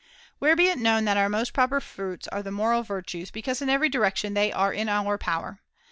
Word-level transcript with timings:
Where 0.39 0.55
be 0.55 0.65
it 0.67 0.79
known 0.79 1.05
that 1.05 1.15
our 1.15 1.29
most 1.29 1.53
proper 1.53 1.79
fruits 1.79 2.27
are 2.29 2.41
the 2.41 2.49
moral 2.49 2.81
[^20^ 2.81 2.87
virtues, 2.87 3.29
because 3.29 3.61
in 3.61 3.69
every 3.69 3.87
direction 3.87 4.33
they 4.33 4.51
are 4.51 4.73
in 4.73 4.89
our 4.89 5.19
power. 5.19 5.59